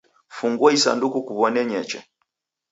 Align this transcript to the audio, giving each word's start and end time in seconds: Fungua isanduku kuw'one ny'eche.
Fungua 0.35 0.69
isanduku 0.77 1.19
kuw'one 1.27 1.61
ny'eche. 1.69 1.99